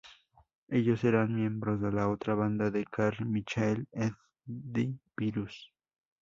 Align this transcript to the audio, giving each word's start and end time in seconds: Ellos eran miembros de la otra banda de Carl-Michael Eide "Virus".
Ellos 0.69 1.03
eran 1.03 1.35
miembros 1.35 1.79
de 1.79 1.91
la 1.91 2.09
otra 2.09 2.33
banda 2.33 2.71
de 2.71 2.85
Carl-Michael 2.85 3.87
Eide 3.91 4.97
"Virus". 5.15 5.71